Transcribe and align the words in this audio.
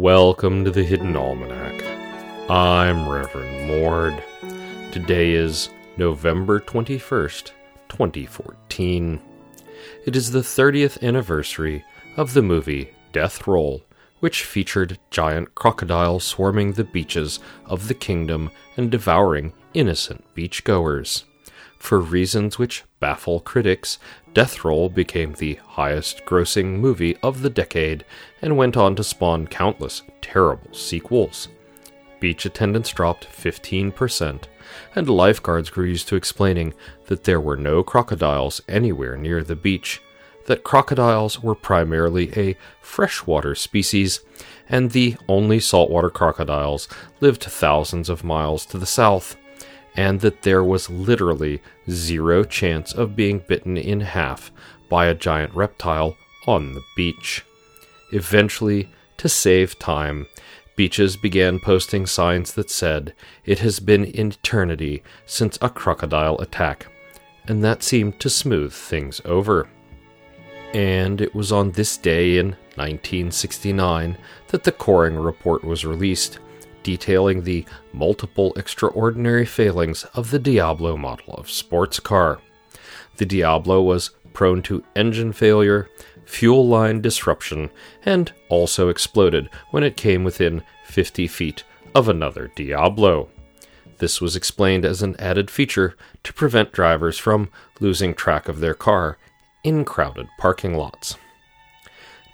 Welcome 0.00 0.64
to 0.64 0.70
the 0.70 0.82
Hidden 0.82 1.14
Almanac. 1.14 1.84
I'm 2.48 3.06
Reverend 3.06 3.66
Mord. 3.66 4.24
Today 4.92 5.32
is 5.32 5.68
November 5.98 6.58
21st, 6.58 7.50
2014. 7.90 9.20
It 10.06 10.16
is 10.16 10.30
the 10.30 10.38
30th 10.38 11.02
anniversary 11.02 11.84
of 12.16 12.32
the 12.32 12.40
movie 12.40 12.94
Deathroll, 13.12 13.82
which 14.20 14.42
featured 14.42 14.98
giant 15.10 15.54
crocodiles 15.54 16.24
swarming 16.24 16.72
the 16.72 16.84
beaches 16.84 17.38
of 17.66 17.86
the 17.86 17.94
kingdom 17.94 18.50
and 18.78 18.90
devouring 18.90 19.52
innocent 19.74 20.24
beachgoers. 20.34 21.24
For 21.80 21.98
reasons 21.98 22.58
which 22.58 22.84
baffle 23.00 23.40
critics, 23.40 23.98
Deathroll 24.32 24.94
became 24.94 25.32
the 25.32 25.58
highest 25.66 26.24
grossing 26.24 26.78
movie 26.78 27.16
of 27.22 27.42
the 27.42 27.50
decade 27.50 28.04
and 28.40 28.56
went 28.56 28.76
on 28.76 28.94
to 28.94 29.02
spawn 29.02 29.48
countless 29.48 30.02
terrible 30.20 30.72
sequels. 30.72 31.48
Beach 32.20 32.44
attendance 32.44 32.90
dropped 32.90 33.26
15%, 33.26 34.44
and 34.94 35.08
lifeguards 35.08 35.70
grew 35.70 35.86
used 35.86 36.06
to 36.08 36.16
explaining 36.16 36.74
that 37.06 37.24
there 37.24 37.40
were 37.40 37.56
no 37.56 37.82
crocodiles 37.82 38.60
anywhere 38.68 39.16
near 39.16 39.42
the 39.42 39.56
beach, 39.56 40.00
that 40.46 40.62
crocodiles 40.62 41.42
were 41.42 41.54
primarily 41.54 42.30
a 42.36 42.56
freshwater 42.82 43.54
species, 43.54 44.20
and 44.68 44.90
the 44.90 45.16
only 45.28 45.58
saltwater 45.58 46.10
crocodiles 46.10 46.88
lived 47.20 47.42
thousands 47.42 48.08
of 48.08 48.22
miles 48.22 48.66
to 48.66 48.78
the 48.78 48.86
south 48.86 49.34
and 49.96 50.20
that 50.20 50.42
there 50.42 50.62
was 50.62 50.90
literally 50.90 51.60
zero 51.88 52.44
chance 52.44 52.92
of 52.92 53.16
being 53.16 53.42
bitten 53.48 53.76
in 53.76 54.00
half 54.00 54.52
by 54.88 55.06
a 55.06 55.14
giant 55.14 55.54
reptile 55.54 56.16
on 56.46 56.74
the 56.74 56.82
beach. 56.96 57.44
Eventually, 58.12 58.88
to 59.16 59.28
save 59.28 59.78
time, 59.78 60.26
beaches 60.76 61.16
began 61.16 61.60
posting 61.60 62.06
signs 62.06 62.54
that 62.54 62.70
said, 62.70 63.14
It 63.44 63.58
has 63.60 63.80
been 63.80 64.06
eternity 64.18 65.02
since 65.26 65.58
a 65.60 65.68
crocodile 65.68 66.38
attack, 66.38 66.86
and 67.46 67.62
that 67.62 67.82
seemed 67.82 68.18
to 68.20 68.30
smooth 68.30 68.72
things 68.72 69.20
over. 69.24 69.68
And 70.72 71.20
it 71.20 71.34
was 71.34 71.52
on 71.52 71.72
this 71.72 71.96
day 71.96 72.38
in 72.38 72.50
1969 72.76 74.16
that 74.48 74.64
the 74.64 74.72
Coring 74.72 75.16
Report 75.16 75.64
was 75.64 75.84
released 75.84 76.38
detailing 76.82 77.42
the 77.42 77.64
multiple 77.92 78.52
extraordinary 78.56 79.46
failings 79.46 80.04
of 80.14 80.30
the 80.30 80.38
Diablo 80.38 80.96
model 80.96 81.34
of 81.34 81.50
sports 81.50 82.00
car. 82.00 82.40
The 83.16 83.26
Diablo 83.26 83.82
was 83.82 84.10
prone 84.32 84.62
to 84.62 84.84
engine 84.96 85.32
failure, 85.32 85.88
fuel 86.24 86.66
line 86.66 87.00
disruption, 87.00 87.70
and 88.04 88.32
also 88.48 88.88
exploded 88.88 89.48
when 89.70 89.82
it 89.82 89.96
came 89.96 90.24
within 90.24 90.62
50 90.86 91.26
feet 91.26 91.64
of 91.94 92.08
another 92.08 92.50
Diablo. 92.54 93.28
This 93.98 94.20
was 94.20 94.36
explained 94.36 94.84
as 94.84 95.02
an 95.02 95.14
added 95.18 95.50
feature 95.50 95.94
to 96.24 96.32
prevent 96.32 96.72
drivers 96.72 97.18
from 97.18 97.50
losing 97.80 98.14
track 98.14 98.48
of 98.48 98.60
their 98.60 98.74
car 98.74 99.18
in 99.62 99.84
crowded 99.84 100.28
parking 100.38 100.74
lots. 100.74 101.16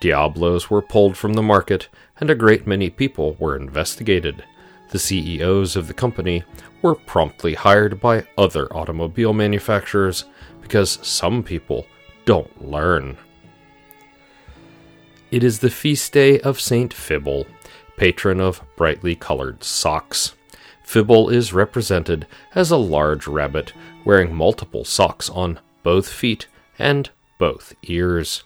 Diablos 0.00 0.70
were 0.70 0.82
pulled 0.82 1.16
from 1.16 1.34
the 1.34 1.42
market, 1.42 1.88
and 2.20 2.30
a 2.30 2.34
great 2.34 2.66
many 2.66 2.90
people 2.90 3.36
were 3.38 3.56
investigated. 3.56 4.44
The 4.90 4.98
CEOs 4.98 5.76
of 5.76 5.88
the 5.88 5.94
company 5.94 6.44
were 6.82 6.94
promptly 6.94 7.54
hired 7.54 8.00
by 8.00 8.26
other 8.38 8.72
automobile 8.74 9.32
manufacturers 9.32 10.24
because 10.60 10.98
some 11.02 11.42
people 11.42 11.86
don't 12.24 12.64
learn. 12.64 13.16
It 15.30 15.42
is 15.42 15.58
the 15.58 15.70
feast 15.70 16.12
day 16.12 16.40
of 16.40 16.60
Saint 16.60 16.94
Flibble, 16.94 17.46
patron 17.96 18.40
of 18.40 18.62
brightly 18.76 19.16
colored 19.16 19.64
socks. 19.64 20.34
Flibble 20.84 21.32
is 21.32 21.52
represented 21.52 22.26
as 22.54 22.70
a 22.70 22.76
large 22.76 23.26
rabbit 23.26 23.72
wearing 24.04 24.34
multiple 24.34 24.84
socks 24.84 25.28
on 25.28 25.58
both 25.82 26.08
feet 26.08 26.46
and 26.78 27.10
both 27.38 27.74
ears. 27.82 28.44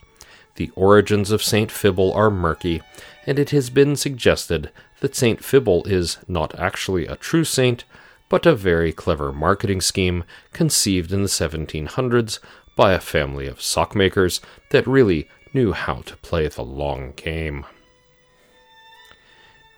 The 0.60 0.70
origins 0.76 1.30
of 1.30 1.42
St. 1.42 1.70
Flibble 1.70 2.14
are 2.14 2.30
murky, 2.30 2.82
and 3.26 3.38
it 3.38 3.48
has 3.48 3.70
been 3.70 3.96
suggested 3.96 4.70
that 5.00 5.16
St. 5.16 5.42
Flibble 5.42 5.86
is 5.86 6.18
not 6.28 6.54
actually 6.58 7.06
a 7.06 7.16
true 7.16 7.44
saint, 7.44 7.84
but 8.28 8.44
a 8.44 8.54
very 8.54 8.92
clever 8.92 9.32
marketing 9.32 9.80
scheme 9.80 10.22
conceived 10.52 11.14
in 11.14 11.22
the 11.22 11.30
1700s 11.30 12.40
by 12.76 12.92
a 12.92 13.00
family 13.00 13.46
of 13.46 13.60
sockmakers 13.60 14.40
that 14.68 14.86
really 14.86 15.30
knew 15.54 15.72
how 15.72 16.02
to 16.02 16.14
play 16.18 16.46
the 16.46 16.62
long 16.62 17.14
game. 17.16 17.64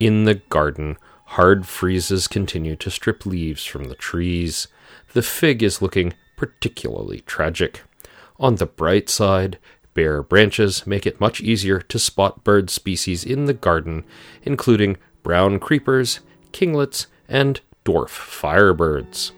In 0.00 0.24
the 0.24 0.34
garden, 0.34 0.98
hard 1.26 1.64
freezes 1.64 2.26
continue 2.26 2.74
to 2.74 2.90
strip 2.90 3.24
leaves 3.24 3.64
from 3.64 3.84
the 3.84 3.94
trees. 3.94 4.66
The 5.12 5.22
fig 5.22 5.62
is 5.62 5.80
looking 5.80 6.14
particularly 6.36 7.20
tragic. 7.20 7.82
On 8.40 8.56
the 8.56 8.66
bright 8.66 9.08
side, 9.08 9.60
Bare 9.94 10.22
branches 10.22 10.86
make 10.86 11.06
it 11.06 11.20
much 11.20 11.40
easier 11.40 11.80
to 11.80 11.98
spot 11.98 12.44
bird 12.44 12.70
species 12.70 13.24
in 13.24 13.44
the 13.44 13.52
garden, 13.52 14.04
including 14.42 14.96
brown 15.22 15.58
creepers, 15.58 16.20
kinglets, 16.52 17.06
and 17.28 17.60
dwarf 17.84 18.08
firebirds. 18.08 19.32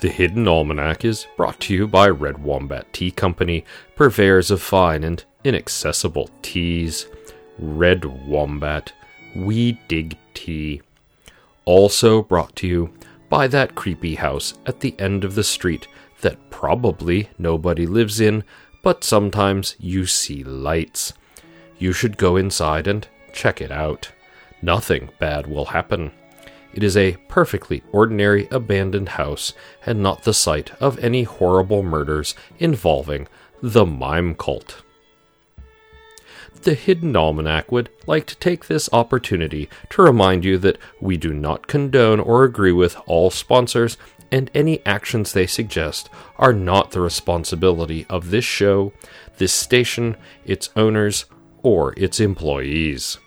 The 0.00 0.10
Hidden 0.10 0.46
Almanac 0.46 1.04
is 1.04 1.26
brought 1.36 1.58
to 1.60 1.74
you 1.74 1.88
by 1.88 2.08
Red 2.08 2.38
Wombat 2.38 2.92
Tea 2.92 3.10
Company, 3.10 3.64
purveyors 3.96 4.50
of 4.50 4.62
fine 4.62 5.02
and 5.02 5.24
inaccessible 5.42 6.30
teas. 6.42 7.06
Red 7.58 8.04
Wombat, 8.04 8.92
we 9.34 9.72
dig 9.88 10.16
tea. 10.34 10.82
Also 11.64 12.22
brought 12.22 12.54
to 12.56 12.66
you 12.66 12.94
by 13.28 13.48
that 13.48 13.74
creepy 13.74 14.14
house 14.14 14.54
at 14.66 14.80
the 14.80 14.94
end 14.98 15.24
of 15.24 15.34
the 15.34 15.44
street 15.44 15.88
that 16.20 16.50
probably 16.50 17.28
nobody 17.38 17.86
lives 17.86 18.20
in, 18.20 18.44
but 18.82 19.04
sometimes 19.04 19.76
you 19.78 20.06
see 20.06 20.42
lights. 20.44 21.12
You 21.78 21.92
should 21.92 22.16
go 22.16 22.36
inside 22.36 22.86
and 22.86 23.06
check 23.32 23.60
it 23.60 23.70
out. 23.70 24.10
Nothing 24.62 25.10
bad 25.18 25.46
will 25.46 25.66
happen. 25.66 26.12
It 26.74 26.82
is 26.82 26.96
a 26.96 27.16
perfectly 27.28 27.82
ordinary 27.92 28.48
abandoned 28.50 29.10
house 29.10 29.52
and 29.86 30.02
not 30.02 30.24
the 30.24 30.34
site 30.34 30.70
of 30.80 30.98
any 30.98 31.22
horrible 31.22 31.82
murders 31.82 32.34
involving 32.58 33.26
the 33.62 33.86
mime 33.86 34.34
cult. 34.34 34.82
The 36.62 36.74
Hidden 36.74 37.16
Almanac 37.16 37.70
would 37.70 37.88
like 38.06 38.26
to 38.26 38.36
take 38.36 38.66
this 38.66 38.88
opportunity 38.92 39.68
to 39.90 40.02
remind 40.02 40.44
you 40.44 40.58
that 40.58 40.78
we 41.00 41.16
do 41.16 41.32
not 41.32 41.68
condone 41.68 42.18
or 42.18 42.44
agree 42.44 42.72
with 42.72 42.96
all 43.06 43.30
sponsors 43.30 43.96
and 44.30 44.50
any 44.54 44.84
actions 44.84 45.32
they 45.32 45.46
suggest 45.46 46.10
are 46.36 46.52
not 46.52 46.90
the 46.90 47.00
responsibility 47.00 48.06
of 48.08 48.30
this 48.30 48.44
show, 48.44 48.92
this 49.38 49.52
station, 49.52 50.16
its 50.44 50.70
owners, 50.76 51.26
or 51.62 51.94
its 51.96 52.20
employees. 52.20 53.18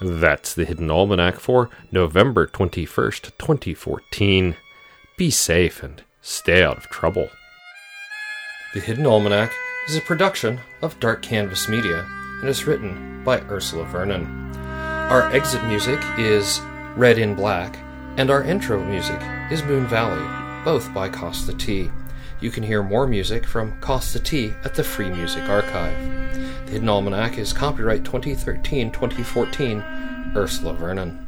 That's 0.00 0.54
the 0.54 0.64
Hidden 0.64 0.90
Almanac 0.90 1.40
for 1.40 1.70
November 1.90 2.46
21st, 2.46 3.32
2014. 3.38 4.56
Be 5.16 5.30
safe 5.30 5.82
and 5.82 6.02
stay 6.20 6.62
out 6.62 6.76
of 6.76 6.84
trouble. 6.84 7.30
The 8.74 8.80
Hidden 8.80 9.06
Almanac 9.06 9.52
is 9.88 9.96
a 9.96 10.02
production 10.02 10.60
of 10.82 11.00
Dark 11.00 11.22
Canvas 11.22 11.68
Media 11.68 12.04
and 12.40 12.48
is 12.48 12.66
written 12.66 13.24
by 13.24 13.40
Ursula 13.42 13.84
Vernon. 13.84 14.26
Our 15.10 15.32
exit 15.32 15.64
music 15.64 16.00
is 16.18 16.60
Red 16.96 17.18
in 17.18 17.34
Black 17.34 17.78
and 18.16 18.30
our 18.30 18.42
intro 18.42 18.82
music 18.82 19.20
is 19.50 19.62
Moon 19.62 19.86
Valley, 19.86 20.24
both 20.64 20.92
by 20.94 21.08
Kosta 21.08 21.58
T. 21.58 21.90
You 22.40 22.50
can 22.50 22.62
hear 22.62 22.82
more 22.82 23.06
music 23.06 23.46
from 23.46 23.78
Kosta 23.80 24.22
T 24.22 24.54
at 24.64 24.74
the 24.74 24.82
Free 24.82 25.10
Music 25.10 25.46
Archive. 25.48 26.34
The 26.66 26.72
Hidden 26.72 26.88
Almanac 26.88 27.36
is 27.36 27.52
copyright 27.52 28.04
2013 28.04 28.90
2014, 28.90 29.84
Ursula 30.34 30.72
Vernon. 30.72 31.25